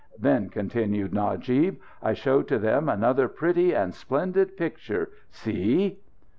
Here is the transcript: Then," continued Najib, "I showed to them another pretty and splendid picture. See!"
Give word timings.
Then," 0.17 0.49
continued 0.49 1.13
Najib, 1.13 1.77
"I 2.01 2.13
showed 2.15 2.47
to 2.47 2.57
them 2.57 2.89
another 2.89 3.27
pretty 3.27 3.75
and 3.75 3.93
splendid 3.93 4.57
picture. 4.57 5.11
See!" 5.29 5.99